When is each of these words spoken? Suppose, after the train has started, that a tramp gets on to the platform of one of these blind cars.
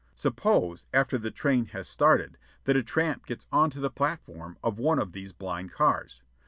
Suppose, 0.15 0.87
after 0.95 1.19
the 1.19 1.29
train 1.29 1.65
has 1.67 1.87
started, 1.87 2.39
that 2.63 2.75
a 2.75 2.81
tramp 2.81 3.27
gets 3.27 3.45
on 3.51 3.69
to 3.69 3.79
the 3.79 3.91
platform 3.91 4.57
of 4.63 4.79
one 4.79 4.97
of 4.97 5.11
these 5.11 5.31
blind 5.31 5.71
cars. 5.73 6.23